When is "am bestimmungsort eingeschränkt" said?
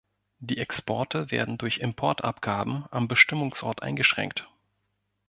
2.89-4.49